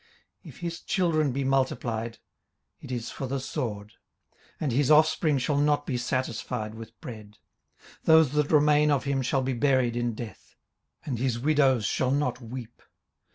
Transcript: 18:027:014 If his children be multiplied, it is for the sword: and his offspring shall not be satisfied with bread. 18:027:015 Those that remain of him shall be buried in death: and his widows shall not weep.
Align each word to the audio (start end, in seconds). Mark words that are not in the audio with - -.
18:027:014 0.45 0.49
If 0.49 0.57
his 0.61 0.81
children 0.81 1.31
be 1.31 1.43
multiplied, 1.43 2.17
it 2.79 2.91
is 2.91 3.11
for 3.11 3.27
the 3.27 3.39
sword: 3.39 3.91
and 4.59 4.71
his 4.71 4.89
offspring 4.89 5.37
shall 5.37 5.59
not 5.59 5.85
be 5.85 5.95
satisfied 5.95 6.73
with 6.73 6.99
bread. 7.01 7.37
18:027:015 8.05 8.05
Those 8.05 8.31
that 8.31 8.51
remain 8.51 8.89
of 8.89 9.03
him 9.03 9.21
shall 9.21 9.43
be 9.43 9.53
buried 9.53 9.95
in 9.95 10.15
death: 10.15 10.55
and 11.05 11.19
his 11.19 11.37
widows 11.37 11.85
shall 11.85 12.09
not 12.09 12.41
weep. 12.41 12.81